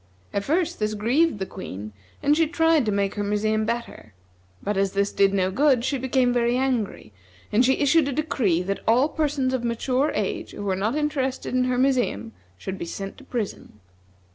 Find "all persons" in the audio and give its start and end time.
8.87-9.53